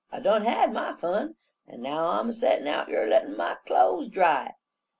[0.11, 1.35] I done had my fun,
[1.69, 4.55] en now I'm a settin' out yer lettin' my cloze dry.